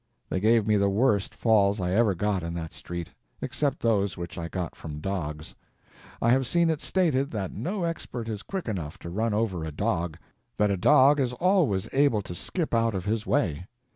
They 0.29 0.39
gave 0.39 0.65
me 0.65 0.77
the 0.77 0.89
worst 0.89 1.35
falls 1.35 1.79
I 1.79 1.91
ever 1.91 2.15
got 2.15 2.41
in 2.41 2.55
that 2.55 2.73
street, 2.73 3.09
except 3.39 3.81
those 3.81 4.17
which 4.17 4.35
I 4.35 4.47
got 4.47 4.75
from 4.75 4.99
dogs. 4.99 5.53
I 6.19 6.31
have 6.31 6.47
seen 6.47 6.71
it 6.71 6.81
stated 6.81 7.29
that 7.29 7.51
no 7.53 7.83
expert 7.83 8.27
is 8.27 8.41
quick 8.41 8.67
enough 8.67 8.97
to 8.97 9.11
run 9.11 9.35
over 9.35 9.63
a 9.63 9.71
dog; 9.71 10.17
that 10.57 10.71
a 10.71 10.75
dog 10.77 11.19
is 11.19 11.33
always 11.33 11.87
able 11.93 12.23
to 12.23 12.33
skip 12.33 12.73
out 12.73 12.95
of 12.95 13.05
his 13.05 13.27
way. 13.27 13.67